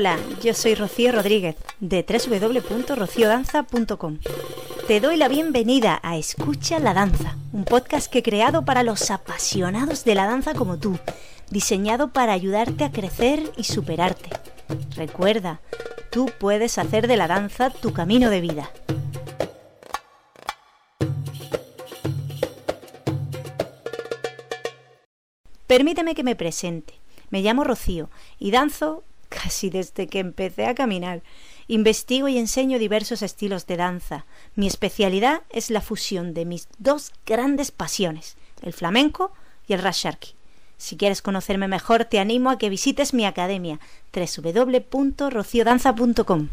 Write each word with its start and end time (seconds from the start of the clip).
Hola, 0.00 0.18
yo 0.42 0.54
soy 0.54 0.74
Rocío 0.74 1.12
Rodríguez 1.12 1.56
de 1.78 2.06
www.rociodanza.com. 2.08 4.18
Te 4.88 4.98
doy 4.98 5.18
la 5.18 5.28
bienvenida 5.28 6.00
a 6.02 6.16
Escucha 6.16 6.78
la 6.78 6.94
Danza, 6.94 7.36
un 7.52 7.66
podcast 7.66 8.10
que 8.10 8.20
he 8.20 8.22
creado 8.22 8.64
para 8.64 8.82
los 8.82 9.10
apasionados 9.10 10.06
de 10.06 10.14
la 10.14 10.26
danza 10.26 10.54
como 10.54 10.78
tú, 10.78 10.98
diseñado 11.50 12.14
para 12.14 12.32
ayudarte 12.32 12.84
a 12.84 12.90
crecer 12.90 13.52
y 13.58 13.64
superarte. 13.64 14.30
Recuerda, 14.96 15.60
tú 16.10 16.30
puedes 16.38 16.78
hacer 16.78 17.06
de 17.06 17.18
la 17.18 17.28
danza 17.28 17.68
tu 17.68 17.92
camino 17.92 18.30
de 18.30 18.40
vida. 18.40 18.70
Permíteme 25.66 26.14
que 26.14 26.24
me 26.24 26.36
presente. 26.36 26.94
Me 27.28 27.42
llamo 27.42 27.64
Rocío 27.64 28.08
y 28.38 28.50
danzo 28.50 29.04
casi 29.30 29.70
desde 29.70 30.08
que 30.08 30.18
empecé 30.18 30.66
a 30.66 30.74
caminar. 30.74 31.22
Investigo 31.68 32.28
y 32.28 32.36
enseño 32.36 32.78
diversos 32.78 33.22
estilos 33.22 33.66
de 33.66 33.78
danza. 33.78 34.26
Mi 34.56 34.66
especialidad 34.66 35.40
es 35.48 35.70
la 35.70 35.80
fusión 35.80 36.34
de 36.34 36.44
mis 36.44 36.68
dos 36.78 37.12
grandes 37.24 37.70
pasiones, 37.70 38.36
el 38.60 38.74
flamenco 38.74 39.32
y 39.66 39.72
el 39.72 39.80
rasharki. 39.80 40.34
Si 40.76 40.98
quieres 40.98 41.22
conocerme 41.22 41.68
mejor, 41.68 42.04
te 42.04 42.18
animo 42.18 42.50
a 42.50 42.58
que 42.58 42.68
visites 42.68 43.14
mi 43.14 43.24
academia 43.24 43.80
www.rociodanza.com. 44.12 46.48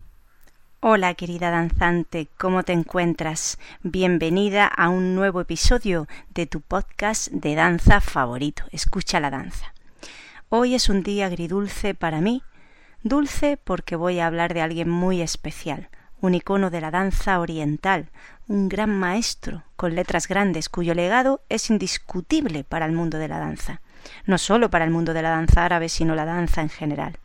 Hola 0.79 1.15
querida 1.15 1.49
danzante, 1.49 2.27
¿cómo 2.37 2.61
te 2.61 2.73
encuentras? 2.73 3.57
Bienvenida 3.81 4.67
a 4.67 4.89
un 4.89 5.15
nuevo 5.15 5.41
episodio 5.41 6.07
de 6.29 6.45
tu 6.45 6.61
podcast 6.61 7.31
de 7.31 7.55
danza 7.55 7.99
favorito. 7.99 8.65
Escucha 8.71 9.19
la 9.19 9.31
danza. 9.31 9.73
Hoy 10.49 10.75
es 10.75 10.89
un 10.89 11.01
día 11.01 11.25
agridulce 11.25 11.95
para 11.95 12.21
mí 12.21 12.43
Dulce 13.03 13.57
porque 13.63 13.95
voy 13.95 14.19
a 14.19 14.27
hablar 14.27 14.53
de 14.53 14.61
alguien 14.61 14.89
muy 14.89 15.21
especial, 15.21 15.89
un 16.19 16.33
icono 16.33 16.69
de 16.69 16.81
la 16.81 16.91
danza 16.91 17.39
oriental, 17.39 18.09
un 18.47 18.69
gran 18.69 18.89
maestro 18.89 19.63
con 19.75 19.93
letras 19.93 20.27
grandes 20.27 20.67
cuyo 20.67 20.93
legado 20.93 21.41
es 21.49 21.69
indiscutible 21.69 22.63
para 22.63 22.85
el 22.85 22.93
mundo 22.93 23.17
de 23.17 23.27
la 23.27 23.39
danza, 23.39 23.81
no 24.25 24.37
solo 24.37 24.69
para 24.69 24.85
el 24.85 24.91
mundo 24.91 25.13
de 25.13 25.21
la 25.21 25.29
danza 25.29 25.63
árabe, 25.63 25.89
sino 25.89 26.15
la 26.15 26.25
danza 26.25 26.61
en 26.61 26.69
general. 26.69 27.17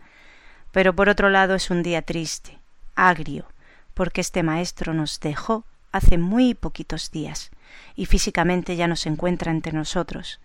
Pero 0.72 0.94
por 0.94 1.08
otro 1.08 1.30
lado 1.30 1.54
es 1.54 1.70
un 1.70 1.82
día 1.82 2.02
triste, 2.02 2.58
agrio, 2.94 3.46
porque 3.94 4.20
este 4.20 4.42
maestro 4.42 4.94
nos 4.94 5.20
dejó 5.20 5.64
hace 5.90 6.18
muy 6.18 6.54
poquitos 6.54 7.10
días 7.10 7.50
y 7.94 8.06
físicamente 8.06 8.76
ya 8.76 8.88
no 8.88 8.96
se 8.96 9.08
encuentra 9.08 9.50
entre 9.50 9.72
nosotros. 9.72 10.40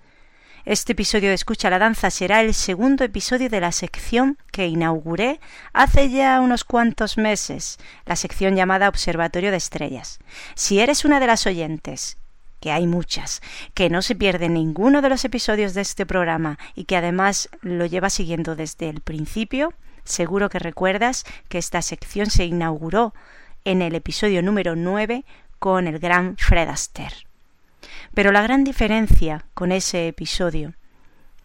Este 0.66 0.91
episodio 0.91 1.30
de 1.30 1.36
Escucha 1.36 1.69
la 1.69 1.80
Danza 1.80 2.09
será 2.09 2.41
el 2.41 2.53
segundo 2.53 3.03
episodio 3.03 3.50
de 3.50 3.61
la 3.61 3.72
sección 3.72 4.38
que 4.52 4.67
inauguré 4.67 5.39
hace 5.72 6.09
ya 6.09 6.41
unos 6.41 6.64
cuantos 6.64 7.17
meses, 7.17 7.77
la 8.05 8.16
sección 8.16 8.55
llamada 8.55 8.89
Observatorio 8.89 9.52
de 9.52 9.58
Estrellas. 9.58 10.19
Si 10.55 10.80
eres 10.80 11.05
una 11.05 11.19
de 11.19 11.27
las 11.27 11.45
oyentes 11.45 12.17
que 12.59 12.72
hay 12.72 12.88
muchas, 12.88 13.41
que 13.73 13.89
no 13.89 14.02
se 14.02 14.16
pierde 14.16 14.49
ninguno 14.49 15.02
de 15.02 15.09
los 15.09 15.23
episodios 15.23 15.73
de 15.73 15.81
este 15.81 16.05
programa 16.05 16.58
y 16.75 16.86
que 16.86 16.97
además 16.97 17.49
lo 17.61 17.86
lleva 17.86 18.09
siguiendo 18.09 18.55
desde 18.55 18.89
el 18.89 19.02
principio, 19.02 19.73
seguro 20.03 20.49
que 20.49 20.59
recuerdas 20.59 21.23
que 21.49 21.59
esta 21.59 21.81
sección 21.81 22.30
se 22.30 22.45
inauguró 22.45 23.14
en 23.64 23.81
el 23.81 23.95
episodio 23.95 24.42
número 24.42 24.75
9 24.75 25.23
con 25.59 25.88
el 25.88 25.99
gran 25.99 26.36
Fred 26.38 26.67
Astaire. 26.67 27.27
Pero 28.13 28.31
la 28.31 28.41
gran 28.41 28.63
diferencia 28.63 29.45
con 29.53 29.71
ese 29.71 30.07
episodio 30.07 30.73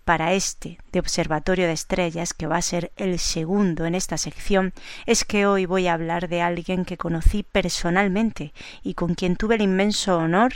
para 0.04 0.32
este 0.32 0.78
de 0.90 0.98
Observatorio 0.98 1.66
de 1.66 1.72
Estrellas, 1.72 2.34
que 2.34 2.46
va 2.46 2.56
a 2.56 2.62
ser 2.62 2.92
el 2.96 3.18
segundo 3.18 3.86
en 3.86 3.94
esta 3.94 4.18
sección, 4.18 4.72
es 5.06 5.24
que 5.24 5.46
hoy 5.46 5.66
voy 5.66 5.86
a 5.86 5.94
hablar 5.94 6.28
de 6.28 6.42
alguien 6.42 6.84
que 6.84 6.96
conocí 6.96 7.42
personalmente 7.44 8.52
y 8.82 8.94
con 8.94 9.14
quien 9.14 9.36
tuve 9.36 9.54
el 9.56 9.62
inmenso 9.62 10.18
honor 10.18 10.52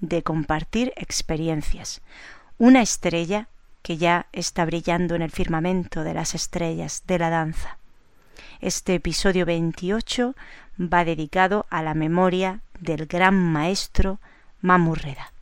de 0.00 0.22
compartir 0.22 0.92
experiencias. 0.96 2.00
Una 2.58 2.82
estrella 2.82 3.48
que 3.82 3.96
ya 3.96 4.26
está 4.32 4.64
brillando 4.64 5.14
en 5.14 5.22
el 5.22 5.30
firmamento 5.30 6.04
de 6.04 6.14
las 6.14 6.34
estrellas 6.34 7.04
de 7.06 7.18
la 7.18 7.30
danza. 7.30 7.78
Este 8.60 8.94
episodio 8.94 9.46
28 9.46 10.34
va 10.78 11.04
dedicado 11.04 11.66
a 11.70 11.82
la 11.82 11.94
memoria 11.94 12.60
del 12.78 13.06
gran 13.06 13.34
maestro 13.34 14.20
Mamurreda. 14.60 15.32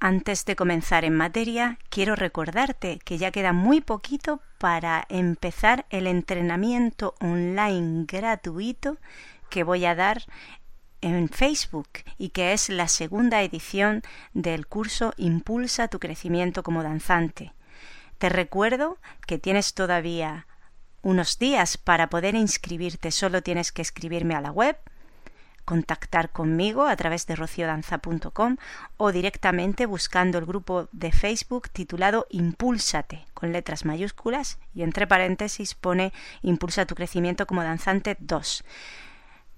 Antes 0.00 0.46
de 0.46 0.56
comenzar 0.56 1.04
en 1.04 1.14
materia, 1.14 1.78
quiero 1.90 2.16
recordarte 2.16 2.98
que 3.04 3.18
ya 3.18 3.30
queda 3.30 3.52
muy 3.52 3.80
poquito 3.82 4.40
para 4.58 5.04
empezar 5.10 5.84
el 5.90 6.06
entrenamiento 6.06 7.14
online 7.20 8.06
gratuito 8.08 8.96
que 9.50 9.62
voy 9.62 9.84
a 9.84 9.94
dar 9.94 10.22
en 11.02 11.28
Facebook 11.28 11.88
y 12.18 12.30
que 12.30 12.52
es 12.52 12.70
la 12.70 12.88
segunda 12.88 13.42
edición 13.42 14.02
del 14.32 14.66
curso 14.66 15.12
Impulsa 15.16 15.88
tu 15.88 15.98
crecimiento 15.98 16.62
como 16.62 16.82
danzante. 16.82 17.52
Te 18.18 18.28
recuerdo 18.28 18.98
que 19.26 19.38
tienes 19.38 19.74
todavía 19.74 20.46
unos 21.02 21.38
días 21.38 21.78
para 21.78 22.08
poder 22.08 22.34
inscribirte, 22.34 23.10
solo 23.10 23.42
tienes 23.42 23.72
que 23.72 23.82
escribirme 23.82 24.34
a 24.34 24.40
la 24.40 24.50
web 24.50 24.76
contactar 25.70 26.30
conmigo 26.30 26.88
a 26.88 26.96
través 26.96 27.28
de 27.28 27.36
rociodanza.com 27.36 28.56
o 28.96 29.12
directamente 29.12 29.86
buscando 29.86 30.36
el 30.36 30.44
grupo 30.44 30.88
de 30.90 31.12
Facebook 31.12 31.70
titulado 31.70 32.26
Impúlsate 32.28 33.24
con 33.34 33.52
letras 33.52 33.84
mayúsculas 33.84 34.58
y 34.74 34.82
entre 34.82 35.06
paréntesis 35.06 35.76
pone 35.76 36.12
Impulsa 36.42 36.86
tu 36.86 36.96
crecimiento 36.96 37.46
como 37.46 37.62
danzante 37.62 38.16
2. 38.18 38.64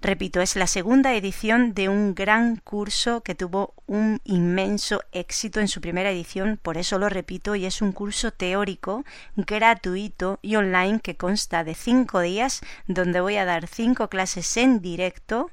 Repito, 0.01 0.39
es 0.41 0.55
la 0.55 0.67
segunda 0.67 1.15
edición 1.15 1.73
de 1.73 1.89
un 1.89 2.13
gran 2.13 2.57
curso 2.57 3.21
que 3.21 3.33
tuvo 3.33 3.73
un 3.87 4.21
inmenso 4.23 5.01
éxito 5.13 5.61
en 5.61 5.67
su 5.67 5.81
primera 5.81 6.11
edición, 6.11 6.59
por 6.61 6.77
eso 6.77 6.99
lo 6.99 7.09
repito, 7.09 7.55
y 7.55 7.65
es 7.65 7.81
un 7.81 7.91
curso 7.91 8.29
teórico, 8.31 9.03
gratuito 9.35 10.37
y 10.43 10.57
online 10.57 10.99
que 10.99 11.17
consta 11.17 11.63
de 11.63 11.73
cinco 11.73 12.19
días, 12.19 12.61
donde 12.85 13.19
voy 13.19 13.37
a 13.37 13.45
dar 13.45 13.65
cinco 13.65 14.09
clases 14.09 14.57
en 14.57 14.79
directo 14.79 15.49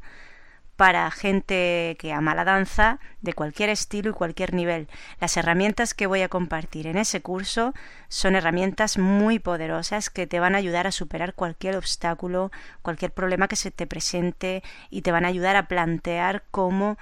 para 0.81 1.11
gente 1.11 1.95
que 1.99 2.15
ama 2.15 2.35
la 2.35 2.45
danza 2.47 3.01
de 3.21 3.35
cualquier 3.35 3.69
estilo 3.69 4.13
y 4.13 4.15
cualquier 4.15 4.55
nivel. 4.55 4.89
Las 5.21 5.37
herramientas 5.37 5.93
que 5.93 6.07
voy 6.07 6.23
a 6.23 6.31
compartir 6.31 6.87
en 6.87 6.97
ese 6.97 7.21
curso 7.21 7.75
son 8.09 8.35
herramientas 8.35 8.97
muy 8.97 9.39
poderosas 9.41 10.09
que 10.09 10.27
te 10.27 10.41
van 10.41 10.55
a 10.55 10.59
ayudar 10.59 10.87
a 10.87 10.93
superar 10.93 11.35
cualquier 11.35 11.77
obstáculo, 11.77 12.51
cualquier 12.81 13.13
problema 13.13 13.47
que 13.47 13.57
se 13.57 13.71
te 13.71 13.87
presente 13.87 14.63
y 14.89 15.03
te 15.03 15.13
van 15.13 15.27
a 15.27 15.29
ayudar 15.29 15.55
a 15.57 15.69
plantear 15.69 16.45
cómo 16.51 16.97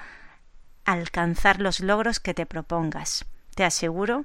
alcanzar 0.84 1.60
los 1.60 1.78
logros 1.78 2.18
que 2.18 2.34
te 2.34 2.46
propongas. 2.46 3.26
Te 3.54 3.62
aseguro 3.62 4.24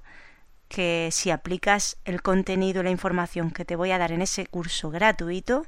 que 0.68 1.10
si 1.12 1.30
aplicas 1.30 1.98
el 2.06 2.24
contenido 2.24 2.82
y 2.82 2.86
la 2.86 2.90
información 2.90 3.52
que 3.52 3.66
te 3.66 3.76
voy 3.76 3.92
a 3.92 4.00
dar 4.00 4.14
en 4.14 4.24
ese 4.24 4.48
curso 4.48 4.90
gratuito, 4.90 5.68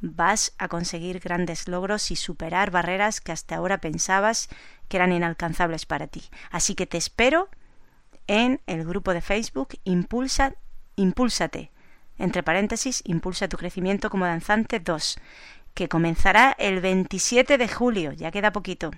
vas 0.00 0.54
a 0.58 0.68
conseguir 0.68 1.20
grandes 1.20 1.68
logros 1.68 2.10
y 2.10 2.16
superar 2.16 2.70
barreras 2.70 3.20
que 3.20 3.32
hasta 3.32 3.56
ahora 3.56 3.78
pensabas 3.78 4.48
que 4.88 4.96
eran 4.96 5.12
inalcanzables 5.12 5.86
para 5.86 6.06
ti. 6.06 6.24
Así 6.50 6.74
que 6.74 6.86
te 6.86 6.98
espero 6.98 7.48
en 8.26 8.60
el 8.66 8.84
grupo 8.84 9.12
de 9.12 9.20
Facebook 9.20 9.78
Impulsa, 9.84 10.54
Impúlsate, 10.96 11.70
entre 12.18 12.42
paréntesis, 12.42 13.02
Impulsa 13.04 13.48
tu 13.48 13.56
crecimiento 13.56 14.10
como 14.10 14.26
danzante 14.26 14.80
2, 14.80 15.18
que 15.74 15.88
comenzará 15.88 16.54
el 16.58 16.80
27 16.80 17.58
de 17.58 17.68
julio, 17.68 18.12
ya 18.12 18.30
queda 18.30 18.52
poquito. 18.52 18.90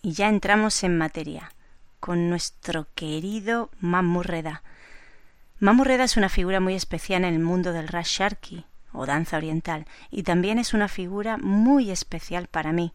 Y 0.00 0.12
ya 0.12 0.28
entramos 0.28 0.82
en 0.82 0.98
materia, 0.98 1.52
con 2.00 2.28
nuestro 2.28 2.88
querido 2.94 3.70
Mamurreda. 3.80 4.62
Mamurreda 5.60 6.04
es 6.04 6.16
una 6.16 6.28
figura 6.28 6.58
muy 6.58 6.74
especial 6.74 7.24
en 7.24 7.34
el 7.34 7.40
mundo 7.40 7.72
del 7.72 7.86
Rasharki, 7.86 8.64
o 8.92 9.06
danza 9.06 9.36
oriental, 9.36 9.86
y 10.10 10.22
también 10.22 10.58
es 10.58 10.74
una 10.74 10.88
figura 10.88 11.38
muy 11.38 11.90
especial 11.90 12.48
para 12.48 12.72
mí, 12.72 12.92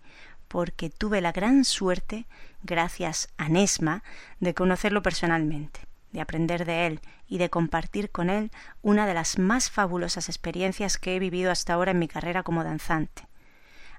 porque 0.47 0.89
tuve 0.89 1.21
la 1.21 1.31
gran 1.31 1.65
suerte, 1.65 2.25
gracias 2.63 3.29
a 3.38 3.49
Nesma, 3.49 4.03
de 4.39 4.53
conocerlo 4.53 5.01
personalmente, 5.01 5.81
de 6.11 6.21
aprender 6.21 6.65
de 6.65 6.88
él 6.88 7.01
y 7.27 7.38
de 7.38 7.49
compartir 7.49 8.09
con 8.09 8.29
él 8.29 8.51
una 8.81 9.05
de 9.05 9.13
las 9.13 9.38
más 9.38 9.69
fabulosas 9.69 10.29
experiencias 10.29 10.97
que 10.97 11.15
he 11.15 11.19
vivido 11.19 11.51
hasta 11.51 11.73
ahora 11.73 11.91
en 11.91 11.99
mi 11.99 12.07
carrera 12.07 12.44
como 12.44 12.63
danzante. 12.63 13.27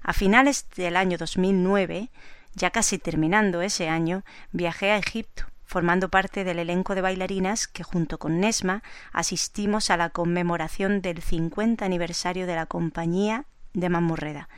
A 0.01 0.13
finales 0.13 0.67
del 0.75 0.95
año 0.95 1.17
2009, 1.17 2.09
ya 2.55 2.71
casi 2.71 2.97
terminando 2.97 3.61
ese 3.61 3.89
año, 3.89 4.23
viajé 4.51 4.91
a 4.91 4.97
Egipto 4.97 5.45
formando 5.69 6.09
parte 6.09 6.43
del 6.43 6.57
elenco 6.57 6.95
de 6.95 7.01
bailarinas 7.01 7.67
que 7.67 7.83
junto 7.83 8.17
con 8.17 8.39
Nesma 8.39 8.81
asistimos 9.13 9.91
a 9.91 9.97
la 9.97 10.09
conmemoración 10.09 11.03
del 11.03 11.21
50 11.21 11.85
aniversario 11.85 12.47
de 12.47 12.55
la 12.55 12.65
Compañía 12.65 13.45
de 13.73 13.87
Mamurreda, 13.87 14.49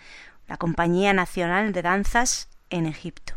la 0.48 0.56
Compañía 0.56 1.12
Nacional 1.12 1.74
de 1.74 1.82
Danzas 1.82 2.48
en 2.70 2.86
Egipto. 2.86 3.34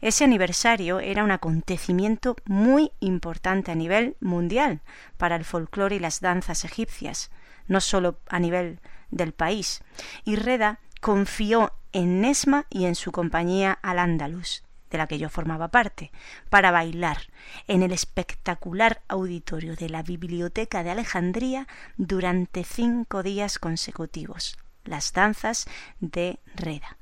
Ese 0.00 0.24
aniversario 0.24 0.98
era 0.98 1.24
un 1.24 1.30
acontecimiento 1.30 2.36
muy 2.46 2.90
importante 3.00 3.70
a 3.70 3.74
nivel 3.74 4.16
mundial 4.20 4.80
para 5.18 5.36
el 5.36 5.44
folclore 5.44 5.96
y 5.96 5.98
las 5.98 6.22
danzas 6.22 6.64
egipcias, 6.64 7.30
no 7.66 7.82
solo 7.82 8.18
a 8.28 8.38
nivel 8.38 8.80
del 9.10 9.32
país, 9.32 9.82
y 10.24 10.36
Reda 10.36 10.80
confió 11.02 11.74
en 11.92 12.22
Nesma 12.22 12.64
y 12.70 12.86
en 12.86 12.94
su 12.94 13.12
compañía 13.12 13.78
al 13.82 13.98
Andalus, 13.98 14.63
de 14.94 14.98
la 14.98 15.08
que 15.08 15.18
yo 15.18 15.28
formaba 15.28 15.68
parte, 15.68 16.12
para 16.50 16.70
bailar 16.70 17.18
en 17.66 17.82
el 17.82 17.90
espectacular 17.90 19.02
auditorio 19.08 19.74
de 19.74 19.88
la 19.88 20.04
Biblioteca 20.04 20.84
de 20.84 20.90
Alejandría 20.90 21.66
durante 21.96 22.62
cinco 22.62 23.24
días 23.24 23.58
consecutivos, 23.58 24.56
las 24.84 25.12
danzas 25.12 25.66
de 25.98 26.38
Reda. 26.54 26.96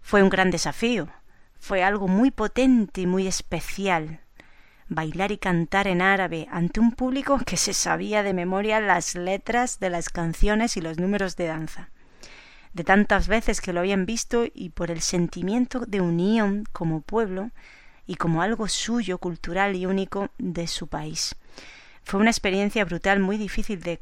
Fue 0.00 0.22
un 0.22 0.30
gran 0.30 0.50
desafío, 0.50 1.08
fue 1.58 1.84
algo 1.84 2.08
muy 2.08 2.30
potente 2.30 3.02
y 3.02 3.06
muy 3.06 3.26
especial. 3.26 4.20
Bailar 4.88 5.30
y 5.30 5.36
cantar 5.36 5.88
en 5.88 6.00
árabe 6.00 6.48
ante 6.50 6.80
un 6.80 6.92
público 6.92 7.38
que 7.44 7.58
se 7.58 7.74
sabía 7.74 8.22
de 8.22 8.32
memoria 8.32 8.80
las 8.80 9.14
letras 9.14 9.78
de 9.78 9.90
las 9.90 10.08
canciones 10.08 10.78
y 10.78 10.80
los 10.80 10.98
números 10.98 11.36
de 11.36 11.46
danza. 11.48 11.90
De 12.72 12.84
tantas 12.84 13.26
veces 13.28 13.60
que 13.60 13.72
lo 13.72 13.80
habían 13.80 14.06
visto 14.06 14.44
y 14.52 14.70
por 14.70 14.90
el 14.90 15.00
sentimiento 15.00 15.80
de 15.80 16.00
unión 16.00 16.64
como 16.72 17.00
pueblo 17.00 17.50
y 18.06 18.14
como 18.16 18.42
algo 18.42 18.68
suyo, 18.68 19.18
cultural 19.18 19.76
y 19.76 19.86
único 19.86 20.30
de 20.38 20.66
su 20.66 20.86
país. 20.86 21.36
Fue 22.02 22.20
una 22.20 22.30
experiencia 22.30 22.84
brutal, 22.84 23.20
muy 23.20 23.36
difícil 23.36 23.80
de, 23.82 24.00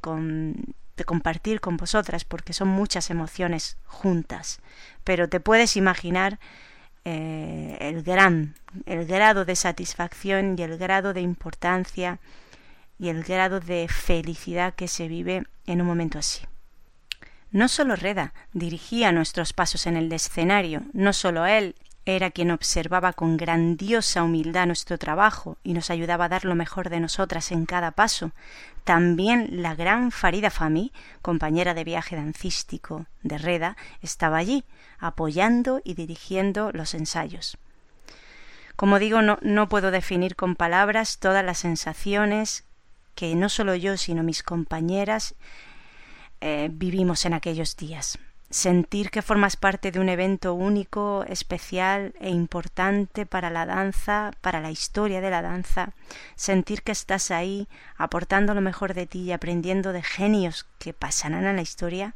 de 0.97 1.05
compartir 1.05 1.61
con 1.61 1.77
vosotras 1.77 2.25
porque 2.25 2.53
son 2.53 2.69
muchas 2.69 3.11
emociones 3.11 3.77
juntas. 3.87 4.61
Pero 5.05 5.29
te 5.29 5.41
puedes 5.41 5.77
imaginar 5.77 6.39
eh, 7.05 7.77
el 7.81 8.03
gran, 8.03 8.55
el 8.85 9.07
grado 9.07 9.45
de 9.45 9.57
satisfacción 9.57 10.57
y 10.59 10.63
el 10.63 10.77
grado 10.77 11.15
de 11.15 11.23
importancia 11.23 12.19
y 12.99 13.09
el 13.09 13.23
grado 13.25 13.61
de 13.61 13.89
felicidad 13.89 14.75
que 14.75 14.89
se 14.89 15.09
vive 15.09 15.45
en 15.67 15.81
un 15.81 15.87
momento 15.87 16.19
así. 16.19 16.43
No 17.51 17.69
solo 17.69 17.97
Reda 17.97 18.35
dirigía 18.53 19.11
nuestros 19.13 19.53
pasos 19.53 19.87
en 19.87 19.97
el 19.97 20.13
escenario, 20.13 20.83
no 20.93 21.13
solo 21.13 21.47
él 21.47 21.75
era 22.05 22.31
quien 22.31 22.51
observaba 22.51 23.13
con 23.13 23.37
grandiosa 23.37 24.23
humildad 24.23 24.67
nuestro 24.67 24.97
trabajo 24.97 25.59
y 25.63 25.75
nos 25.75 25.91
ayudaba 25.91 26.27
a 26.27 26.29
dar 26.29 26.45
lo 26.47 26.55
mejor 26.55 26.89
de 26.89 27.01
nosotras 27.01 27.53
en 27.53 27.67
cada 27.67 27.91
paso. 27.91 28.33
También 28.85 29.63
la 29.63 29.75
gran 29.75 30.11
Farida 30.11 30.51
Fami, 30.51 30.93
compañera 31.21 31.75
de 31.75 31.85
viaje 31.85 32.17
dancístico 32.17 33.07
de 33.23 33.37
Reda, 33.37 33.77
estaba 34.01 34.39
allí, 34.39 34.65
apoyando 34.99 35.83
y 35.85 35.95
dirigiendo 35.95 36.71
los 36.73 36.95
ensayos. 36.95 37.59
Como 38.75 38.99
digo, 38.99 39.21
no, 39.21 39.39
no 39.43 39.69
puedo 39.69 39.91
definir 39.91 40.35
con 40.35 40.55
palabras 40.55 41.19
todas 41.19 41.45
las 41.45 41.59
sensaciones 41.59 42.65
que 43.15 43.35
no 43.35 43.51
solo 43.51 43.75
yo, 43.75 43.97
sino 43.99 44.23
mis 44.23 44.43
compañeras 44.43 45.35
eh, 46.41 46.69
vivimos 46.73 47.25
en 47.25 47.35
aquellos 47.35 47.77
días. 47.77 48.19
Sentir 48.51 49.11
que 49.11 49.21
formas 49.21 49.57
parte 49.57 49.91
de 49.93 50.01
un 50.01 50.09
evento 50.09 50.55
único, 50.55 51.25
especial 51.29 52.15
e 52.19 52.31
importante 52.31 53.27
para 53.27 53.51
la 53.51 53.67
danza, 53.67 54.31
para 54.41 54.61
la 54.61 54.71
historia 54.71 55.21
de 55.21 55.31
la 55.31 55.43
danza, 55.43 55.93
sentir 56.35 56.83
que 56.83 56.93
estás 56.93 57.31
ahí 57.31 57.69
aportando 57.97 58.55
lo 58.55 58.63
mejor 58.63 58.95
de 58.95 59.07
ti 59.07 59.21
y 59.21 59.33
aprendiendo 59.33 59.93
de 59.93 60.03
genios 60.03 60.67
que 60.79 60.95
pasarán 60.95 61.45
a 61.45 61.53
la 61.53 61.61
historia, 61.61 62.15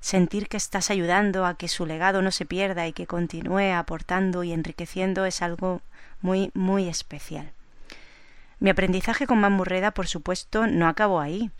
sentir 0.00 0.48
que 0.48 0.56
estás 0.56 0.90
ayudando 0.90 1.44
a 1.44 1.54
que 1.58 1.68
su 1.68 1.84
legado 1.84 2.22
no 2.22 2.30
se 2.30 2.46
pierda 2.46 2.86
y 2.86 2.94
que 2.94 3.06
continúe 3.06 3.74
aportando 3.74 4.44
y 4.44 4.52
enriqueciendo 4.52 5.26
es 5.26 5.42
algo 5.42 5.82
muy, 6.22 6.50
muy 6.54 6.88
especial. 6.88 7.52
Mi 8.60 8.70
aprendizaje 8.70 9.26
con 9.26 9.40
Mamurreda, 9.40 9.90
por 9.90 10.06
supuesto, 10.06 10.66
no 10.66 10.88
acabó 10.88 11.20
ahí 11.20 11.50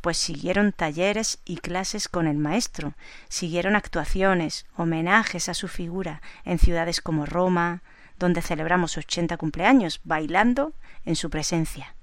pues 0.00 0.16
siguieron 0.16 0.72
talleres 0.72 1.38
y 1.44 1.56
clases 1.56 2.08
con 2.08 2.26
el 2.26 2.36
maestro, 2.36 2.94
siguieron 3.28 3.76
actuaciones, 3.76 4.66
homenajes 4.76 5.48
a 5.48 5.54
su 5.54 5.68
figura 5.68 6.22
en 6.44 6.58
ciudades 6.58 7.00
como 7.00 7.26
Roma, 7.26 7.82
donde 8.18 8.42
celebramos 8.42 8.96
80 8.96 9.36
cumpleaños, 9.36 10.00
bailando 10.04 10.72
en 11.04 11.16
su 11.16 11.30
presencia. 11.30 11.94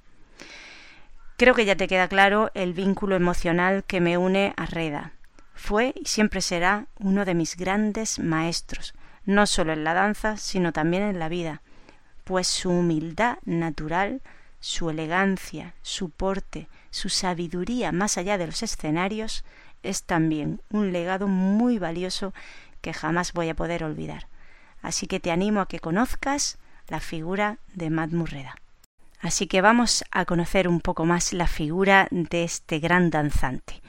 Creo 1.37 1.53
que 1.53 1.65
ya 1.65 1.75
te 1.75 1.87
queda 1.87 2.07
claro 2.07 2.49
el 2.53 2.73
vínculo 2.73 3.15
emocional 3.15 3.83
que 3.85 3.99
me 3.99 4.17
une 4.17 4.53
a 4.55 4.65
Reda. 4.65 5.11
Fue 5.53 5.93
y 5.95 6.05
siempre 6.05 6.41
será 6.41 6.87
uno 6.97 7.25
de 7.25 7.33
mis 7.33 7.57
grandes 7.57 8.19
maestros, 8.19 8.93
no 9.25 9.45
solo 9.45 9.73
en 9.73 9.83
la 9.83 9.93
danza, 9.93 10.37
sino 10.37 10.71
también 10.71 11.03
en 11.03 11.19
la 11.19 11.27
vida, 11.27 11.61
pues 12.23 12.47
su 12.47 12.69
humildad 12.69 13.37
natural, 13.43 14.21
su 14.59 14.89
elegancia, 14.89 15.75
su 15.81 16.09
porte, 16.09 16.69
su 16.95 17.09
sabiduría 17.09 17.91
más 17.91 18.17
allá 18.17 18.37
de 18.37 18.45
los 18.45 18.63
escenarios 18.63 19.43
es 19.83 20.03
también 20.03 20.61
un 20.69 20.93
legado 20.93 21.27
muy 21.27 21.77
valioso 21.77 22.33
que 22.79 22.93
jamás 22.93 23.33
voy 23.33 23.49
a 23.49 23.53
poder 23.53 23.83
olvidar. 23.83 24.29
Así 24.81 25.05
que 25.05 25.19
te 25.19 25.29
animo 25.29 25.59
a 25.59 25.67
que 25.67 25.81
conozcas 25.81 26.57
la 26.87 27.01
figura 27.01 27.57
de 27.73 27.89
Matt 27.89 28.11
Murreda. 28.13 28.55
Así 29.19 29.45
que 29.45 29.59
vamos 29.59 30.05
a 30.09 30.23
conocer 30.23 30.69
un 30.69 30.79
poco 30.79 31.03
más 31.03 31.33
la 31.33 31.47
figura 31.47 32.07
de 32.11 32.45
este 32.45 32.79
gran 32.79 33.09
danzante. 33.09 33.81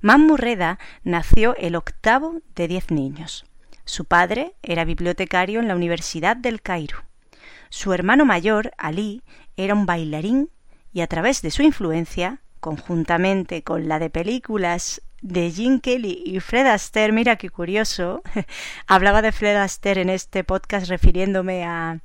Matt 0.00 0.20
Murreda 0.20 0.78
nació 1.02 1.56
el 1.56 1.74
octavo 1.74 2.42
de 2.54 2.68
diez 2.68 2.92
niños. 2.92 3.44
Su 3.84 4.04
padre 4.04 4.54
era 4.62 4.84
bibliotecario 4.84 5.58
en 5.58 5.66
la 5.66 5.74
Universidad 5.74 6.36
del 6.36 6.62
Cairo. 6.62 6.98
Su 7.70 7.92
hermano 7.92 8.24
mayor, 8.24 8.70
Ali, 8.78 9.24
era 9.56 9.74
un 9.74 9.84
bailarín 9.84 10.48
y 10.92 11.00
a 11.00 11.08
través 11.08 11.42
de 11.42 11.50
su 11.50 11.62
influencia 11.62 12.40
conjuntamente 12.62 13.64
con 13.64 13.88
la 13.88 13.98
de 13.98 14.08
películas 14.08 15.02
de 15.20 15.50
Jim 15.50 15.80
Kelly 15.80 16.22
y 16.24 16.38
Fred 16.38 16.66
Astaire, 16.66 17.12
mira 17.12 17.34
qué 17.36 17.50
curioso, 17.50 18.22
hablaba 18.86 19.20
de 19.20 19.32
Fred 19.32 19.56
Astaire 19.56 20.00
en 20.00 20.10
este 20.10 20.44
podcast 20.44 20.88
refiriéndome 20.88 21.64
a, 21.64 21.98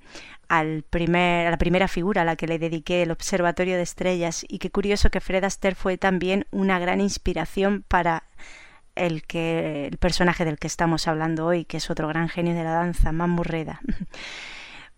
al 0.50 0.83
primer, 0.89 1.45
a 1.45 1.51
la 1.51 1.57
primera 1.57 1.88
figura 1.88 2.24
a 2.24 2.25
la 2.25 2.36
que 2.36 2.48
le 2.48 2.57
dediqué 2.57 3.04
el 3.04 3.12
Observatorio 3.12 3.75
de 3.75 3.83
Estrellas 3.83 4.44
y 4.50 4.57
qué 4.57 4.71
curioso 4.71 5.12
que 5.12 5.21
Fred 5.21 5.44
Astaire 5.44 5.75
fue 5.75 6.00
también 6.00 6.48
una 6.50 6.80
gran 6.80 7.01
inspiración 7.01 7.86
para 7.88 8.24
el 8.95 9.24
que 9.24 9.86
el 9.86 9.98
personaje 9.98 10.44
del 10.44 10.57
que 10.57 10.65
estamos 10.65 11.07
hablando 11.07 11.45
hoy, 11.45 11.65
que 11.65 11.77
es 11.77 11.92
otro 11.92 12.07
gran 12.07 12.30
genio 12.30 12.56
de 12.56 12.63
la 12.63 12.71
danza, 12.71 13.12
Mamurreda. 13.12 13.81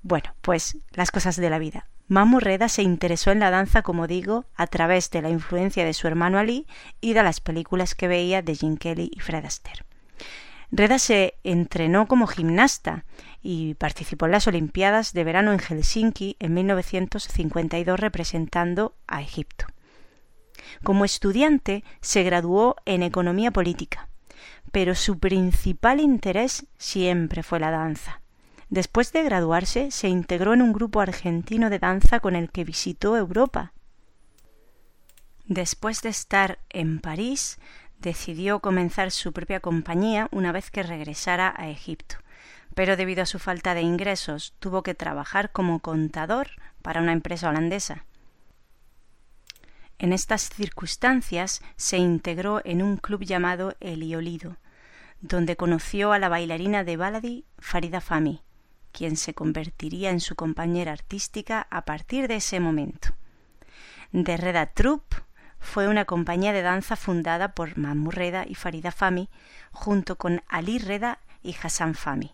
Bueno, 0.01 0.33
pues 0.39 0.77
las 0.93 1.11
cosas 1.11 1.35
de 1.35 1.49
la 1.49 1.59
vida. 1.59 1.85
Mamu 2.09 2.39
Reda 2.39 2.69
se 2.69 2.81
interesó 2.81 3.29
en 3.29 3.39
la 3.39 3.51
danza, 3.51 3.83
como 3.83 4.07
digo, 4.07 4.45
a 4.55 4.65
través 4.65 5.11
de 5.11 5.21
la 5.21 5.29
influencia 5.29 5.85
de 5.85 5.93
su 5.93 6.07
hermano 6.07 6.39
Ali 6.39 6.65
y 7.01 7.13
de 7.13 7.21
las 7.21 7.39
películas 7.39 7.93
que 7.93 8.07
veía 8.07 8.41
de 8.41 8.55
Jim 8.55 8.77
Kelly 8.77 9.11
y 9.15 9.19
Fred 9.19 9.45
Astaire. 9.45 9.85
Reda 10.71 10.97
se 10.97 11.35
entrenó 11.43 12.07
como 12.07 12.25
gimnasta 12.25 13.05
y 13.43 13.75
participó 13.75 14.25
en 14.25 14.31
las 14.31 14.47
Olimpiadas 14.47 15.13
de 15.13 15.23
verano 15.23 15.53
en 15.53 15.59
Helsinki 15.59 16.35
en 16.39 16.55
1952 16.55 17.99
representando 17.99 18.95
a 19.07 19.21
Egipto. 19.21 19.67
Como 20.83 21.05
estudiante 21.05 21.83
se 22.01 22.23
graduó 22.23 22.75
en 22.85 23.03
economía 23.03 23.51
política, 23.51 24.09
pero 24.71 24.95
su 24.95 25.19
principal 25.19 25.99
interés 25.99 26.65
siempre 26.79 27.43
fue 27.43 27.59
la 27.59 27.69
danza. 27.69 28.21
Después 28.69 29.11
de 29.11 29.23
graduarse, 29.23 29.89
se 29.89 30.09
integró 30.09 30.53
en 30.53 30.61
un 30.61 30.73
grupo 30.73 31.01
argentino 31.01 31.71
de 31.71 31.79
danza 31.79 32.19
con 32.19 32.35
el 32.35 32.51
que 32.51 32.63
visitó 32.63 33.17
Europa. 33.17 33.73
Después 35.45 36.03
de 36.03 36.09
estar 36.09 36.59
en 36.69 36.99
París, 36.99 37.57
decidió 37.99 38.59
comenzar 38.59 39.09
su 39.09 39.33
propia 39.33 39.59
compañía 39.59 40.27
una 40.31 40.51
vez 40.51 40.69
que 40.69 40.83
regresara 40.83 41.53
a 41.57 41.69
Egipto, 41.69 42.17
pero 42.75 42.95
debido 42.95 43.23
a 43.23 43.25
su 43.25 43.39
falta 43.39 43.73
de 43.73 43.81
ingresos 43.81 44.53
tuvo 44.59 44.83
que 44.83 44.93
trabajar 44.93 45.51
como 45.51 45.79
contador 45.79 46.49
para 46.83 47.01
una 47.01 47.13
empresa 47.13 47.49
holandesa. 47.49 48.05
En 49.97 50.13
estas 50.13 50.43
circunstancias 50.43 51.61
se 51.75 51.97
integró 51.97 52.61
en 52.63 52.83
un 52.83 52.97
club 52.97 53.23
llamado 53.23 53.75
El 53.79 54.03
Iolido, 54.03 54.57
donde 55.19 55.57
conoció 55.57 56.13
a 56.13 56.19
la 56.19 56.29
bailarina 56.29 56.83
de 56.83 56.95
Baladi 56.95 57.45
Farida 57.57 57.99
Fami, 57.99 58.43
quien 58.91 59.17
se 59.17 59.33
convertiría 59.33 60.09
en 60.09 60.19
su 60.19 60.35
compañera 60.35 60.91
artística 60.91 61.67
a 61.69 61.85
partir 61.85 62.27
de 62.27 62.37
ese 62.37 62.59
momento. 62.59 63.09
De 64.11 64.37
Reda 64.37 64.65
Troupe 64.67 65.17
fue 65.59 65.87
una 65.87 66.05
compañía 66.05 66.53
de 66.53 66.61
danza 66.61 66.95
fundada 66.95 67.53
por 67.53 67.77
Mamu 67.77 68.11
Reda 68.11 68.45
y 68.47 68.55
Farida 68.55 68.91
Fami, 68.91 69.29
junto 69.71 70.17
con 70.17 70.41
Ali 70.47 70.79
Reda 70.79 71.19
y 71.43 71.55
Hassan 71.61 71.93
Fami. 71.95 72.33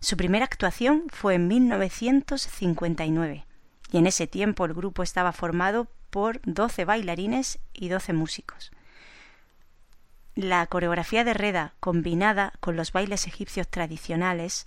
Su 0.00 0.16
primera 0.16 0.44
actuación 0.44 1.04
fue 1.08 1.34
en 1.34 1.48
1959, 1.48 3.46
y 3.90 3.98
en 3.98 4.06
ese 4.06 4.26
tiempo 4.26 4.64
el 4.64 4.74
grupo 4.74 5.02
estaba 5.02 5.32
formado 5.32 5.88
por 6.10 6.40
12 6.44 6.84
bailarines 6.84 7.58
y 7.72 7.88
12 7.88 8.12
músicos. 8.12 8.72
La 10.34 10.66
coreografía 10.66 11.24
de 11.24 11.34
Reda, 11.34 11.74
combinada 11.80 12.52
con 12.60 12.76
los 12.76 12.92
bailes 12.92 13.26
egipcios 13.26 13.68
tradicionales, 13.68 14.66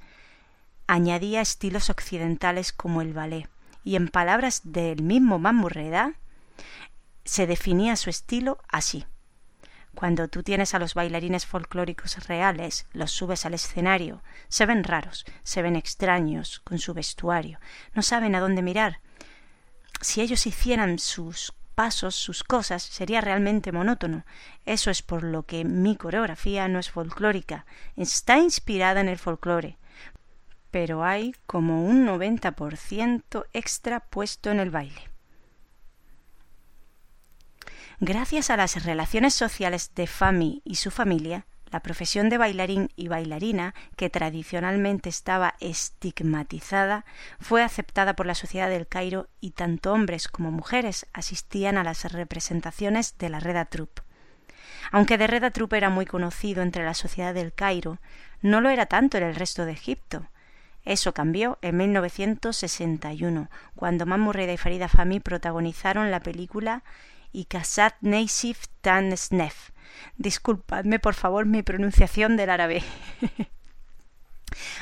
añadía 0.88 1.42
estilos 1.42 1.90
occidentales 1.90 2.74
como 2.74 3.02
el 3.02 3.14
ballet, 3.14 3.50
y 3.84 3.96
en 3.96 4.08
palabras 4.08 4.62
del 4.64 5.02
mismo 5.04 5.40
Mamurreda, 5.40 6.14
se 7.24 7.48
definía 7.48 7.96
su 7.96 8.10
estilo 8.10 8.60
así. 8.70 9.06
Cuando 9.94 10.30
tú 10.30 10.42
tienes 10.42 10.74
a 10.74 10.80
los 10.80 10.94
bailarines 10.94 11.46
folclóricos 11.46 12.28
reales, 12.28 12.86
los 12.94 13.12
subes 13.12 13.46
al 13.46 13.54
escenario, 13.54 14.24
se 14.48 14.66
ven 14.66 14.84
raros, 14.84 15.26
se 15.44 15.62
ven 15.62 15.76
extraños 15.76 16.62
con 16.62 16.80
su 16.80 16.94
vestuario, 16.94 17.60
no 17.94 18.02
saben 18.02 18.36
a 18.36 18.40
dónde 18.40 18.62
mirar. 18.62 19.02
Si 20.00 20.22
ellos 20.22 20.48
hicieran 20.48 20.98
sus 20.98 21.54
pasos, 21.76 22.16
sus 22.16 22.44
cosas, 22.44 22.84
sería 22.84 23.22
realmente 23.22 23.72
monótono. 23.72 24.26
Eso 24.66 24.92
es 24.92 25.02
por 25.02 25.24
lo 25.24 25.44
que 25.44 25.66
mi 25.66 25.96
coreografía 25.96 26.68
no 26.68 26.80
es 26.80 26.90
folclórica, 26.90 27.66
está 27.96 28.38
inspirada 28.38 29.02
en 29.02 29.10
el 29.10 29.18
folclore. 29.18 29.78
Pero 30.72 31.04
hay 31.04 31.36
como 31.46 31.86
un 31.86 32.08
90% 32.08 33.46
extra 33.54 34.00
puesto 34.00 34.50
en 34.50 34.60
el 34.60 34.72
baile. 34.72 35.12
Gracias 38.00 38.50
a 38.50 38.58
las 38.58 38.84
relaciones 38.84 39.36
sociales 39.36 39.92
de 39.94 40.08
Fami 40.08 40.64
y 40.66 40.76
su 40.76 40.90
familia, 40.90 41.46
la 41.72 41.82
profesión 41.82 42.30
de 42.30 42.38
bailarín 42.38 42.90
y 42.96 43.08
bailarina, 43.08 43.74
que 43.96 44.10
tradicionalmente 44.10 45.08
estaba 45.08 45.56
estigmatizada, 45.60 47.06
fue 47.40 47.64
aceptada 47.64 48.16
por 48.16 48.26
la 48.26 48.36
sociedad 48.36 48.70
del 48.70 48.88
Cairo 48.88 49.30
y 49.40 49.52
tanto 49.52 49.94
hombres 49.94 50.28
como 50.28 50.52
mujeres 50.52 51.06
asistían 51.14 51.78
a 51.78 51.84
las 51.84 52.12
representaciones 52.12 53.18
de 53.18 53.30
la 53.30 53.40
Reda 53.40 53.66
Troupe. 53.66 54.02
Aunque 54.92 55.18
de 55.18 55.28
Reda 55.28 55.52
Troupe 55.52 55.78
era 55.78 55.90
muy 55.90 56.06
conocido 56.06 56.62
entre 56.62 56.84
la 56.84 56.94
sociedad 56.94 57.34
del 57.34 57.54
Cairo, 57.54 58.00
no 58.42 58.60
lo 58.60 58.70
era 58.70 58.88
tanto 58.88 59.18
en 59.18 59.24
el 59.24 59.36
resto 59.36 59.66
de 59.66 59.72
Egipto. 59.72 60.28
Eso 60.84 61.14
cambió 61.14 61.60
en 61.62 61.78
1961, 61.78 63.50
cuando 63.76 64.06
Mamurreda 64.06 64.54
y 64.54 64.58
Farida 64.58 64.88
Fami 64.88 65.20
protagonizaron 65.20 66.10
la 66.10 66.22
película 66.22 66.84
y 67.32 67.46
Kasat 67.46 67.96
Neisif 68.02 68.68
Tan 68.82 69.16
Snef. 69.16 69.70
Disculpadme 70.18 71.00
por 71.00 71.14
favor 71.14 71.46
mi 71.46 71.62
pronunciación 71.62 72.36
del 72.38 72.50
árabe. 72.50 72.84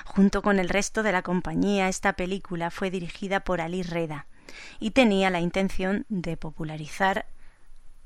Junto 0.05 0.41
con 0.41 0.59
el 0.59 0.69
resto 0.69 1.03
de 1.03 1.11
la 1.11 1.21
compañía, 1.21 1.89
esta 1.89 2.13
película 2.13 2.71
fue 2.71 2.89
dirigida 2.89 3.41
por 3.41 3.61
Ali 3.61 3.83
Reda 3.83 4.25
y 4.79 4.91
tenía 4.91 5.29
la 5.29 5.41
intención 5.41 6.05
de 6.09 6.37
popularizar 6.37 7.27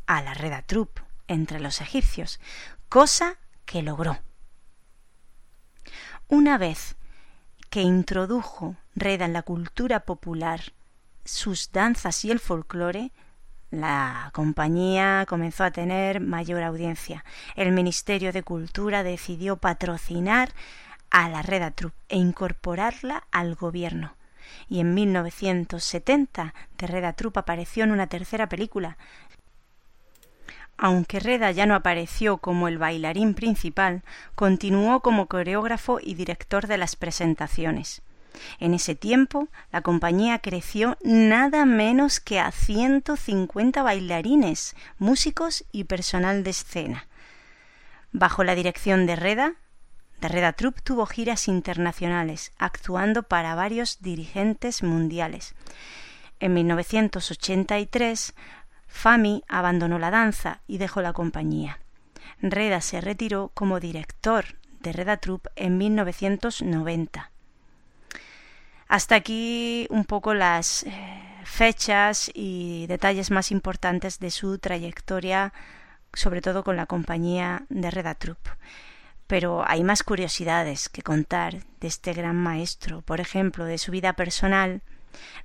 a 0.08 0.22
la 0.22 0.34
Reda 0.34 0.62
Troupe 0.64 1.02
entre 1.28 1.60
los 1.60 1.80
egipcios, 1.80 2.40
cosa 2.90 3.38
que 3.66 3.82
logró. 3.82 4.20
Una 6.28 6.58
vez 6.58 6.96
que 7.74 7.82
introdujo 7.82 8.76
Reda 8.96 9.26
en 9.26 9.34
la 9.34 9.42
cultura 9.42 10.02
popular 10.02 10.62
sus 11.26 11.72
danzas 11.72 12.24
y 12.24 12.30
el 12.30 12.40
folclore, 12.40 13.12
la 13.72 14.30
compañía 14.32 15.26
comenzó 15.28 15.64
a 15.64 15.72
tener 15.72 16.20
mayor 16.20 16.62
audiencia. 16.62 17.26
El 17.56 17.72
Ministerio 17.72 18.32
de 18.32 18.44
Cultura 18.44 19.02
decidió 19.02 19.58
patrocinar 19.58 20.52
a 21.10 21.30
la 21.30 21.42
Reda 21.42 21.72
Troupe 21.72 21.98
e 22.10 22.18
incorporarla 22.18 23.24
al 23.32 23.56
gobierno. 23.56 24.18
Y 24.70 24.80
en 24.80 24.94
1970 24.94 26.54
de 26.78 26.86
Reda 26.86 27.14
Troupe 27.14 27.40
apareció 27.40 27.86
en 27.86 27.92
una 27.92 28.06
tercera 28.06 28.48
película. 28.48 29.00
Aunque 30.78 31.20
Reda 31.20 31.52
ya 31.52 31.66
no 31.66 31.76
apareció 31.76 32.38
como 32.38 32.68
el 32.68 32.78
bailarín 32.78 33.36
principal, 33.36 34.04
continuó 34.36 35.02
como 35.02 35.28
coreógrafo 35.28 36.00
y 36.02 36.16
director 36.16 36.68
de 36.68 36.78
las 36.78 36.96
presentaciones. 36.96 38.02
En 38.60 38.74
ese 38.74 38.96
tiempo, 38.96 39.48
la 39.72 39.82
compañía 39.82 40.40
creció 40.40 40.98
nada 41.04 41.66
menos 41.66 42.20
que 42.20 42.40
a 42.40 42.52
150 42.52 43.84
bailarines, 43.84 44.76
músicos 44.98 45.66
y 45.72 45.84
personal 45.84 46.44
de 46.44 46.50
escena. 46.50 47.08
Bajo 48.12 48.44
la 48.44 48.56
dirección 48.56 49.06
de 49.06 49.16
Reda, 49.16 49.54
de 50.22 50.28
Reda 50.28 50.54
Troupe 50.54 50.82
tuvo 50.82 51.06
giras 51.06 51.48
internacionales, 51.48 52.54
actuando 52.58 53.24
para 53.24 53.56
varios 53.56 54.02
dirigentes 54.02 54.82
mundiales. 54.82 55.54
En 56.40 56.54
1983, 56.54 58.34
Fami 58.94 59.44
abandonó 59.50 60.00
la 60.00 60.12
danza 60.12 60.62
y 60.66 60.78
dejó 60.78 61.02
la 61.02 61.12
compañía. 61.12 61.80
Reda 62.42 62.80
se 62.80 63.02
retiró 63.02 63.52
como 63.54 63.82
director 63.82 64.46
de 64.80 64.94
Reda 64.94 65.18
Troupe 65.18 65.50
en 65.58 65.78
1990. 65.78 67.32
Hasta 68.88 69.16
aquí 69.16 69.88
un 69.90 70.06
poco 70.06 70.34
las 70.34 70.84
eh, 70.84 70.92
fechas 71.44 72.32
y 72.34 72.86
detalles 72.88 73.30
más 73.30 73.52
importantes 73.52 74.20
de 74.20 74.32
su 74.32 74.58
trayectoria, 74.60 75.52
sobre 76.14 76.42
todo 76.42 76.64
con 76.64 76.78
la 76.78 76.86
compañía 76.86 77.66
de 77.68 77.92
Reda 77.92 78.16
Troupe. 78.16 78.52
Pero 79.28 79.68
hay 79.68 79.84
más 79.84 80.04
curiosidades 80.04 80.88
que 80.88 81.02
contar 81.02 81.66
de 81.82 81.88
este 81.88 82.14
gran 82.14 82.38
maestro. 82.38 83.02
Por 83.02 83.20
ejemplo, 83.20 83.66
de 83.66 83.80
su 83.80 83.92
vida 83.92 84.14
personal, 84.14 84.82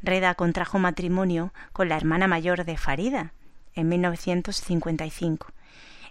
Reda 0.01 0.35
contrajo 0.35 0.79
matrimonio 0.79 1.53
con 1.73 1.89
la 1.89 1.97
hermana 1.97 2.29
mayor 2.29 2.65
de 2.65 2.77
Farida 2.77 3.33
en 3.79 3.89
1955. 3.89 5.47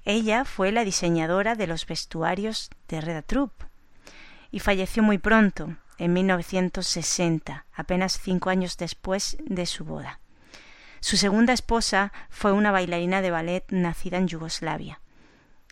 Ella 0.06 0.46
fue 0.46 0.72
la 0.72 0.86
diseñadora 0.86 1.56
de 1.56 1.68
los 1.68 1.86
vestuarios 1.86 2.70
de 2.88 3.02
Reda 3.02 3.22
Troupe 3.22 3.66
y 4.52 4.60
falleció 4.60 5.04
muy 5.04 5.18
pronto, 5.18 5.76
en 5.98 6.14
1960, 6.14 7.66
apenas 7.74 8.20
cinco 8.24 8.50
años 8.50 8.78
después 8.78 9.38
de 9.46 9.66
su 9.66 9.84
boda. 9.84 10.20
Su 11.02 11.18
segunda 11.18 11.52
esposa 11.52 12.14
fue 12.30 12.54
una 12.54 12.72
bailarina 12.72 13.22
de 13.22 13.32
ballet 13.32 13.66
nacida 13.70 14.18
en 14.18 14.28
Yugoslavia. 14.28 15.02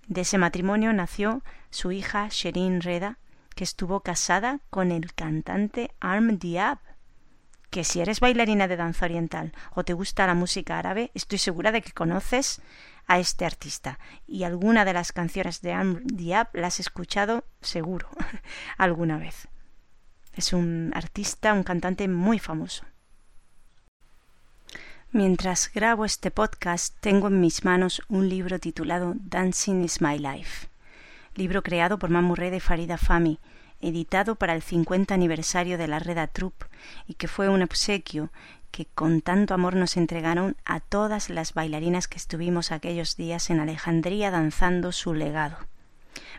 De 0.08 0.22
ese 0.22 0.38
matrimonio 0.38 0.92
nació 0.92 1.44
su 1.70 1.94
hija 1.94 2.28
Sherin 2.30 2.82
Reda, 2.82 3.18
que 3.56 3.64
estuvo 3.64 4.02
casada 4.02 4.60
con 4.70 4.92
el 4.92 5.14
cantante 5.14 5.92
Arm 6.02 6.40
Diab. 6.40 6.80
Que 7.76 7.84
si 7.84 8.00
eres 8.00 8.22
bailarina 8.22 8.70
de 8.70 8.78
danza 8.78 9.04
oriental 9.04 9.52
o 9.74 9.84
te 9.84 9.92
gusta 9.92 10.26
la 10.26 10.34
música 10.34 10.80
árabe, 10.80 11.12
estoy 11.14 11.40
segura 11.40 11.74
de 11.74 11.82
que 11.82 11.92
conoces 11.92 12.62
a 13.06 13.20
este 13.20 13.44
artista 13.44 14.00
y 14.26 14.46
alguna 14.46 14.86
de 14.86 14.94
las 14.94 15.12
canciones 15.12 15.62
de 15.62 15.74
Arm 15.74 16.00
Diab 16.06 16.48
las 16.54 16.76
has 16.76 16.80
escuchado 16.80 17.44
seguro 17.60 18.08
alguna 18.78 19.18
vez. 19.18 19.50
Es 20.38 20.54
un 20.54 20.94
artista, 20.96 21.52
un 21.52 21.64
cantante 21.64 22.08
muy 22.08 22.40
famoso. 22.40 22.86
Mientras 25.12 25.70
grabo 25.74 26.06
este 26.06 26.32
podcast 26.32 26.96
tengo 27.02 27.28
en 27.28 27.42
mis 27.42 27.66
manos 27.66 28.02
un 28.08 28.30
libro 28.30 28.58
titulado 28.58 29.16
Dancing 29.18 29.84
is 29.84 30.00
My 30.00 30.18
Life, 30.18 30.70
libro 31.34 31.62
creado 31.62 32.00
por 32.00 32.10
Mamurre 32.10 32.52
de 32.52 32.62
Farida 32.62 32.98
Fami, 32.98 33.38
editado 33.88 34.36
para 34.36 34.54
el 34.54 34.62
50 34.62 35.14
aniversario 35.14 35.78
de 35.78 35.88
la 35.88 36.00
Reda 36.00 36.28
Troupe 36.28 36.66
y 37.08 37.14
que 37.14 37.28
fue 37.28 37.50
un 37.50 37.62
obsequio 37.62 38.32
que 38.72 38.86
con 38.86 39.22
tanto 39.22 39.54
amor 39.54 39.76
nos 39.76 39.96
entregaron 39.96 40.58
a 40.66 40.82
todas 40.82 41.30
las 41.30 41.54
bailarinas 41.54 42.08
que 42.08 42.18
estuvimos 42.18 42.72
aquellos 42.72 43.16
días 43.16 43.50
en 43.50 43.60
Alejandría 43.60 44.32
danzando 44.32 44.92
su 44.92 45.14
legado. 45.14 45.58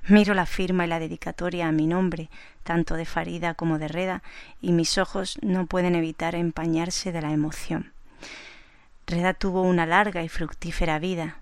Miro 0.09 0.35
la 0.35 0.47
firma 0.47 0.85
y 0.85 0.89
la 0.89 0.99
dedicatoria 0.99 1.67
a 1.67 1.73
mi 1.73 1.87
nombre, 1.87 2.29
tanto 2.63 2.95
de 2.95 3.07
Farida 3.07 3.55
como 3.55 3.79
de 3.79 3.89
Reda, 3.89 4.23
y 4.61 4.73
mis 4.73 4.99
ojos 4.99 5.39
no 5.43 5.67
pueden 5.67 5.95
evitar 5.95 6.35
empañarse 6.35 7.11
de 7.11 7.23
la 7.23 7.33
emoción. 7.33 7.93
Reda 9.07 9.35
tuvo 9.35 9.63
una 9.63 9.87
larga 9.87 10.23
y 10.23 10.29
fructífera 10.29 10.99
vida. 10.99 11.39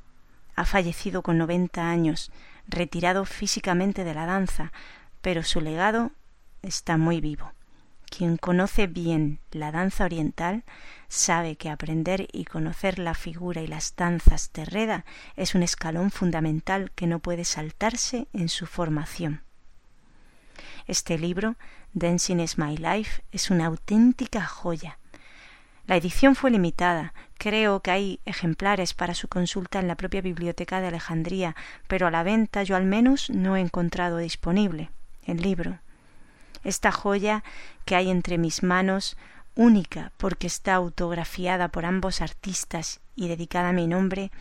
Ha 0.54 0.64
fallecido 0.64 1.22
con 1.22 1.38
noventa 1.38 1.90
años, 1.90 2.30
retirado 2.68 3.24
físicamente 3.24 4.04
de 4.04 4.14
la 4.14 4.26
danza, 4.26 4.72
pero 5.24 5.42
su 5.42 5.62
legado 5.62 6.12
está 6.60 6.98
muy 6.98 7.22
vivo. 7.22 7.50
Quien 8.04 8.36
conoce 8.36 8.86
bien 8.86 9.38
la 9.52 9.72
danza 9.72 10.04
oriental 10.04 10.64
sabe 11.08 11.56
que 11.56 11.70
aprender 11.70 12.28
y 12.30 12.44
conocer 12.44 12.98
la 12.98 13.14
figura 13.14 13.62
y 13.62 13.66
las 13.66 13.96
danzas 13.96 14.52
de 14.52 14.66
Reda 14.66 15.06
es 15.34 15.54
un 15.54 15.62
escalón 15.62 16.10
fundamental 16.10 16.90
que 16.94 17.06
no 17.06 17.20
puede 17.20 17.46
saltarse 17.46 18.28
en 18.34 18.50
su 18.50 18.66
formación. 18.66 19.40
Este 20.86 21.16
libro, 21.16 21.56
Dancing 21.94 22.40
is 22.40 22.58
My 22.58 22.76
Life, 22.76 23.22
es 23.32 23.50
una 23.50 23.64
auténtica 23.64 24.44
joya. 24.44 24.98
La 25.86 25.96
edición 25.96 26.34
fue 26.34 26.50
limitada. 26.50 27.14
Creo 27.38 27.80
que 27.80 27.90
hay 27.90 28.20
ejemplares 28.26 28.92
para 28.92 29.14
su 29.14 29.28
consulta 29.28 29.80
en 29.80 29.88
la 29.88 29.96
propia 29.96 30.20
biblioteca 30.20 30.82
de 30.82 30.88
Alejandría, 30.88 31.56
pero 31.88 32.08
a 32.08 32.10
la 32.10 32.24
venta 32.24 32.62
yo 32.62 32.76
al 32.76 32.84
menos 32.84 33.30
no 33.30 33.56
he 33.56 33.60
encontrado 33.60 34.18
disponible 34.18 34.90
el 35.26 35.42
libro 35.42 35.78
esta 36.64 36.90
joya 36.90 37.44
que 37.84 37.94
hay 37.94 38.10
entre 38.10 38.38
mis 38.38 38.62
manos, 38.62 39.16
única 39.54 40.12
porque 40.16 40.46
está 40.46 40.74
autografiada 40.74 41.68
por 41.68 41.84
ambos 41.84 42.20
artistas 42.20 43.00
y 43.14 43.28
dedicada 43.28 43.68
a 43.68 43.72
mi 43.72 43.86
nombre, 43.86 44.32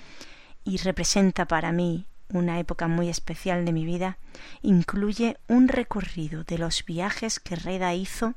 y 0.63 0.77
representa 0.77 1.45
para 1.45 1.71
mí 1.71 2.07
una 2.29 2.57
época 2.57 2.87
muy 2.87 3.09
especial 3.09 3.65
de 3.65 3.73
mi 3.73 3.85
vida, 3.85 4.17
incluye 4.61 5.37
un 5.47 5.67
recorrido 5.67 6.43
de 6.45 6.57
los 6.57 6.85
viajes 6.85 7.39
que 7.39 7.55
Reda 7.55 7.93
hizo 7.93 8.33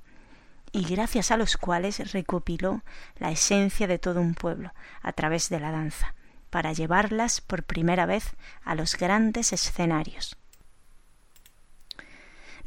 y 0.73 0.85
gracias 0.85 1.31
a 1.31 1.37
los 1.37 1.57
cuales 1.57 2.13
recopiló 2.13 2.83
la 3.19 3.31
esencia 3.31 3.87
de 3.87 3.99
todo 3.99 4.21
un 4.21 4.35
pueblo 4.35 4.73
a 5.01 5.13
través 5.13 5.49
de 5.49 5.61
la 5.61 5.71
danza, 5.71 6.15
para 6.51 6.73
llevarlas 6.73 7.41
por 7.41 7.63
primera 7.63 8.05
vez 8.05 8.35
a 8.65 8.75
los 8.75 8.97
grandes 8.97 9.53
escenarios. 9.53 10.37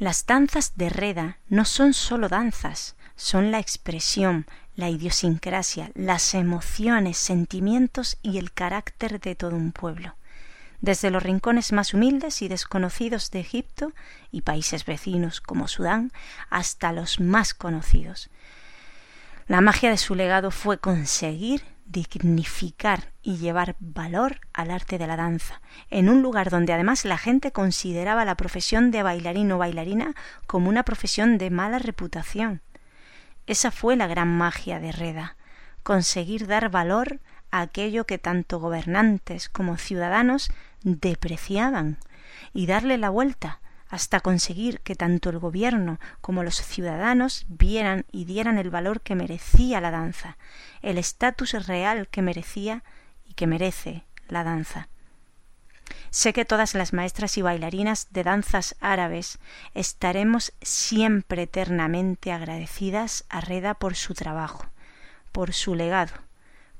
Las 0.00 0.24
danzas 0.24 0.72
de 0.76 0.88
Reda 0.88 1.36
no 1.50 1.66
son 1.66 1.92
sólo 1.92 2.30
danzas, 2.30 2.96
son 3.16 3.50
la 3.50 3.58
expresión, 3.58 4.46
la 4.74 4.88
idiosincrasia, 4.88 5.90
las 5.94 6.32
emociones, 6.32 7.18
sentimientos 7.18 8.16
y 8.22 8.38
el 8.38 8.50
carácter 8.50 9.20
de 9.20 9.34
todo 9.34 9.54
un 9.54 9.72
pueblo 9.72 10.14
desde 10.80 11.10
los 11.10 11.22
rincones 11.22 11.72
más 11.72 11.92
humildes 11.92 12.40
y 12.40 12.48
desconocidos 12.48 13.30
de 13.30 13.40
Egipto 13.40 13.92
y 14.32 14.40
países 14.40 14.86
vecinos 14.86 15.42
como 15.42 15.68
Sudán 15.68 16.12
hasta 16.48 16.94
los 16.94 17.20
más 17.20 17.52
conocidos. 17.52 18.30
La 19.48 19.60
magia 19.60 19.90
de 19.90 19.98
su 19.98 20.14
legado 20.14 20.50
fue 20.50 20.78
conseguir 20.78 21.62
dignificar 21.90 23.12
y 23.22 23.38
llevar 23.38 23.76
valor 23.80 24.40
al 24.52 24.70
arte 24.70 24.96
de 24.96 25.06
la 25.06 25.16
danza, 25.16 25.60
en 25.90 26.08
un 26.08 26.22
lugar 26.22 26.50
donde 26.50 26.72
además 26.72 27.04
la 27.04 27.18
gente 27.18 27.52
consideraba 27.52 28.24
la 28.24 28.36
profesión 28.36 28.90
de 28.90 29.02
bailarín 29.02 29.50
o 29.52 29.58
bailarina 29.58 30.14
como 30.46 30.68
una 30.68 30.84
profesión 30.84 31.36
de 31.36 31.50
mala 31.50 31.78
reputación. 31.78 32.62
Esa 33.46 33.70
fue 33.70 33.96
la 33.96 34.06
gran 34.06 34.28
magia 34.28 34.78
de 34.78 34.92
Reda, 34.92 35.36
conseguir 35.82 36.46
dar 36.46 36.70
valor 36.70 37.20
a 37.50 37.60
aquello 37.62 38.06
que 38.06 38.18
tanto 38.18 38.60
gobernantes 38.60 39.48
como 39.48 39.76
ciudadanos 39.76 40.50
depreciaban 40.82 41.98
y 42.52 42.66
darle 42.66 42.98
la 42.98 43.10
vuelta 43.10 43.60
hasta 43.90 44.20
conseguir 44.20 44.80
que 44.80 44.94
tanto 44.94 45.30
el 45.30 45.38
gobierno 45.38 45.98
como 46.20 46.44
los 46.44 46.62
ciudadanos 46.62 47.44
vieran 47.48 48.06
y 48.12 48.24
dieran 48.24 48.56
el 48.56 48.70
valor 48.70 49.00
que 49.00 49.16
merecía 49.16 49.80
la 49.80 49.90
danza, 49.90 50.38
el 50.80 50.96
estatus 50.96 51.52
real 51.66 52.08
que 52.08 52.22
merecía 52.22 52.84
y 53.26 53.34
que 53.34 53.48
merece 53.48 54.04
la 54.28 54.44
danza. 54.44 54.88
Sé 56.10 56.32
que 56.32 56.44
todas 56.44 56.74
las 56.74 56.92
maestras 56.92 57.36
y 57.36 57.42
bailarinas 57.42 58.08
de 58.12 58.22
danzas 58.22 58.76
árabes 58.80 59.40
estaremos 59.74 60.52
siempre 60.62 61.42
eternamente 61.42 62.30
agradecidas 62.30 63.24
a 63.28 63.40
Reda 63.40 63.74
por 63.74 63.96
su 63.96 64.14
trabajo, 64.14 64.66
por 65.32 65.52
su 65.52 65.74
legado, 65.74 66.12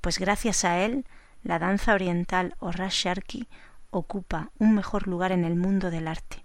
pues 0.00 0.19
gracias 0.19 0.64
a 0.64 0.79
él 0.79 1.07
la 1.43 1.59
danza 1.59 1.95
oriental 1.95 2.55
o 2.61 2.71
rasharki 2.71 3.49
ocupa 3.90 4.50
un 4.59 4.75
mejor 4.75 5.09
lugar 5.09 5.33
en 5.33 5.45
el 5.45 5.57
mundo 5.57 5.90
del 5.90 6.07
arte. 6.07 6.45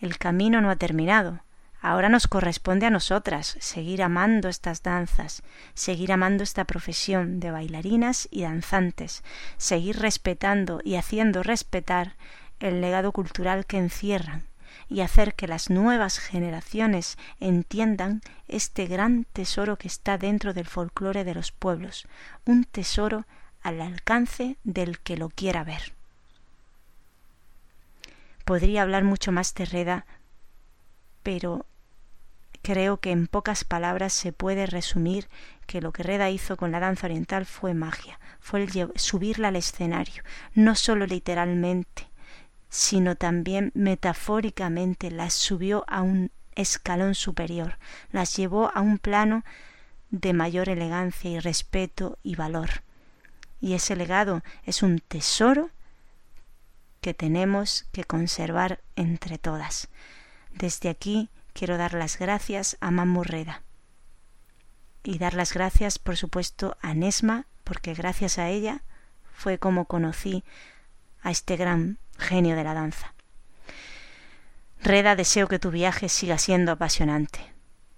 El 0.00 0.18
camino 0.18 0.60
no 0.60 0.70
ha 0.70 0.76
terminado. 0.76 1.40
Ahora 1.80 2.08
nos 2.08 2.26
corresponde 2.26 2.86
a 2.86 2.90
nosotras 2.90 3.56
seguir 3.60 4.02
amando 4.02 4.48
estas 4.48 4.82
danzas, 4.82 5.42
seguir 5.74 6.12
amando 6.12 6.42
esta 6.42 6.64
profesión 6.64 7.38
de 7.38 7.52
bailarinas 7.52 8.26
y 8.32 8.42
danzantes, 8.42 9.22
seguir 9.58 9.98
respetando 10.00 10.80
y 10.82 10.96
haciendo 10.96 11.44
respetar 11.44 12.16
el 12.58 12.80
legado 12.80 13.12
cultural 13.12 13.64
que 13.64 13.78
encierran 13.78 14.48
y 14.88 15.00
hacer 15.02 15.34
que 15.34 15.46
las 15.46 15.70
nuevas 15.70 16.18
generaciones 16.18 17.16
entiendan 17.40 18.22
este 18.48 18.86
gran 18.86 19.24
tesoro 19.32 19.76
que 19.76 19.88
está 19.88 20.18
dentro 20.18 20.54
del 20.54 20.66
folclore 20.66 21.24
de 21.24 21.34
los 21.34 21.52
pueblos, 21.52 22.06
un 22.44 22.64
tesoro 22.64 23.24
al 23.62 23.80
alcance 23.80 24.56
del 24.64 24.98
que 24.98 25.16
lo 25.16 25.28
quiera 25.28 25.62
ver. 25.62 25.97
Podría 28.48 28.80
hablar 28.80 29.04
mucho 29.04 29.30
más 29.30 29.52
de 29.52 29.66
Reda, 29.66 30.06
pero 31.22 31.66
creo 32.62 32.96
que 32.96 33.10
en 33.10 33.26
pocas 33.26 33.62
palabras 33.62 34.14
se 34.14 34.32
puede 34.32 34.64
resumir 34.64 35.28
que 35.66 35.82
lo 35.82 35.92
que 35.92 36.02
Reda 36.02 36.30
hizo 36.30 36.56
con 36.56 36.72
la 36.72 36.80
danza 36.80 37.08
oriental 37.08 37.44
fue 37.44 37.74
magia, 37.74 38.18
fue 38.40 38.62
el 38.62 38.90
subirla 38.96 39.48
al 39.48 39.56
escenario, 39.56 40.22
no 40.54 40.76
solo 40.76 41.04
literalmente, 41.04 42.08
sino 42.70 43.16
también 43.16 43.70
metafóricamente 43.74 45.10
las 45.10 45.34
subió 45.34 45.84
a 45.86 46.00
un 46.00 46.30
escalón 46.54 47.14
superior, 47.14 47.76
las 48.12 48.34
llevó 48.34 48.74
a 48.74 48.80
un 48.80 48.96
plano 48.96 49.44
de 50.08 50.32
mayor 50.32 50.70
elegancia 50.70 51.30
y 51.30 51.38
respeto 51.38 52.16
y 52.22 52.36
valor. 52.36 52.82
Y 53.60 53.74
ese 53.74 53.94
legado 53.94 54.42
es 54.64 54.82
un 54.82 55.00
tesoro 55.00 55.68
que 57.00 57.14
tenemos 57.14 57.86
que 57.92 58.04
conservar 58.04 58.80
entre 58.96 59.38
todas. 59.38 59.88
Desde 60.52 60.88
aquí 60.88 61.30
quiero 61.52 61.76
dar 61.76 61.94
las 61.94 62.18
gracias 62.18 62.76
a 62.80 62.90
Mamurreda 62.90 63.62
y 65.02 65.18
dar 65.18 65.34
las 65.34 65.54
gracias, 65.54 65.98
por 65.98 66.16
supuesto, 66.16 66.76
a 66.82 66.94
Nesma, 66.94 67.46
porque 67.64 67.94
gracias 67.94 68.38
a 68.38 68.48
ella 68.48 68.82
fue 69.32 69.58
como 69.58 69.86
conocí 69.86 70.44
a 71.22 71.30
este 71.30 71.56
gran 71.56 71.98
genio 72.18 72.56
de 72.56 72.64
la 72.64 72.74
danza. 72.74 73.14
Reda, 74.82 75.16
deseo 75.16 75.48
que 75.48 75.58
tu 75.58 75.70
viaje 75.70 76.08
siga 76.08 76.38
siendo 76.38 76.72
apasionante 76.72 77.40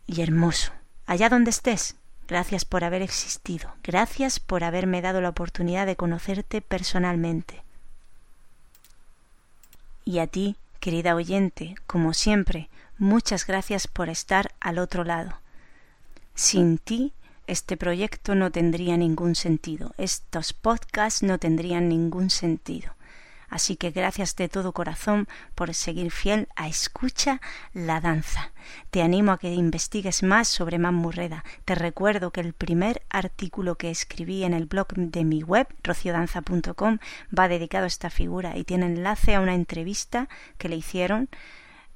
y 0.07 0.23
hermoso. 0.23 0.73
Allá 1.07 1.29
donde 1.29 1.51
estés, 1.51 1.97
gracias 2.29 2.65
por 2.65 2.85
haber 2.85 3.03
existido, 3.03 3.75
gracias 3.83 4.41
por 4.41 4.65
haberme 4.65 5.03
dado 5.03 5.21
la 5.21 5.31
oportunidad 5.31 5.87
de 5.87 5.97
conocerte 5.97 6.61
personalmente. 6.61 7.65
Y 10.05 10.19
a 10.19 10.27
ti, 10.27 10.57
querida 10.81 11.15
oyente, 11.15 11.75
como 11.87 12.15
siempre, 12.15 12.69
muchas 12.99 13.47
gracias 13.47 13.87
por 13.87 14.09
estar 14.09 14.53
al 14.61 14.79
otro 14.79 15.05
lado. 15.05 15.39
Sin 16.35 16.79
ti, 16.79 17.13
este 17.47 17.77
proyecto 17.77 18.35
no 18.35 18.51
tendría 18.51 18.97
ningún 18.97 19.35
sentido, 19.35 19.93
estos 19.99 20.53
podcasts 20.53 21.23
no 21.23 21.39
tendrían 21.39 21.89
ningún 21.89 22.31
sentido. 22.31 22.93
Así 23.51 23.77
que 23.77 23.91
gracias 23.91 24.37
de 24.37 24.49
todo 24.49 24.73
corazón 24.73 25.29
por 25.55 25.75
seguir 25.75 26.13
fiel 26.13 26.49
a 26.57 26.69
Escucha 26.69 27.41
la 27.75 28.01
Danza. 28.01 28.53
Te 28.91 29.03
animo 29.03 29.33
a 29.33 29.39
que 29.39 29.53
investigues 29.53 30.23
más 30.23 30.49
sobre 30.49 30.79
Mamurreda. 30.79 31.45
Te 31.65 31.75
recuerdo 31.75 32.31
que 32.31 32.41
el 32.41 32.53
primer 32.53 33.03
artículo 33.11 33.75
que 33.75 33.91
escribí 33.91 34.45
en 34.45 34.55
el 34.55 34.67
blog 34.67 34.95
de 34.95 35.25
mi 35.25 35.43
web, 35.43 35.67
rociodanza.com, 35.83 36.99
va 37.37 37.49
dedicado 37.49 37.85
a 37.85 37.89
esta 37.89 38.09
figura 38.09 38.57
y 38.57 38.65
tiene 38.65 38.87
enlace 38.87 39.35
a 39.35 39.41
una 39.41 39.55
entrevista 39.55 40.29
que 40.57 40.69
le 40.69 40.77
hicieron 40.77 41.29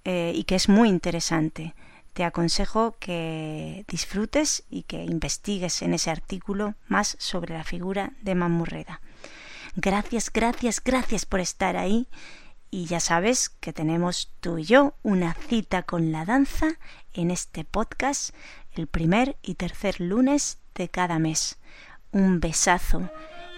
eh, 0.04 0.32
y 0.34 0.44
que 0.44 0.56
es 0.56 0.68
muy 0.68 0.88
interesante 0.88 1.74
te 2.14 2.22
aconsejo 2.22 2.94
que 3.00 3.84
disfrutes 3.88 4.62
y 4.70 4.84
que 4.84 5.02
investigues 5.04 5.82
en 5.82 5.94
ese 5.94 6.10
artículo 6.10 6.76
más 6.86 7.16
sobre 7.18 7.54
la 7.54 7.64
figura 7.64 8.12
de 8.22 8.36
Mamurreda. 8.36 9.00
Gracias, 9.76 10.30
gracias, 10.32 10.82
gracias 10.82 11.26
por 11.26 11.40
estar 11.40 11.76
ahí. 11.76 12.08
Y 12.70 12.86
ya 12.86 12.98
sabes 12.98 13.50
que 13.50 13.72
tenemos 13.72 14.32
tú 14.40 14.58
y 14.58 14.64
yo 14.64 14.94
una 15.02 15.34
cita 15.34 15.84
con 15.84 16.10
la 16.10 16.24
danza 16.24 16.78
en 17.12 17.30
este 17.30 17.64
podcast 17.64 18.34
el 18.72 18.88
primer 18.88 19.36
y 19.42 19.54
tercer 19.54 20.00
lunes 20.00 20.58
de 20.74 20.88
cada 20.88 21.18
mes. 21.18 21.58
Un 22.10 22.40
besazo 22.40 23.10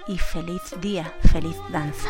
y 0.07 0.19
feliz 0.19 0.63
día, 0.81 1.13
feliz 1.33 1.57
danza. 1.71 2.09